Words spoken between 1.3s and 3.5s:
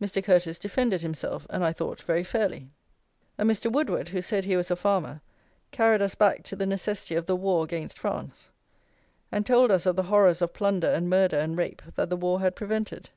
and I thought very fairly. A